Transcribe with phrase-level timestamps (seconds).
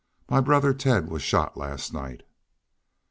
[0.27, 2.23] My brother Ted was shot last night."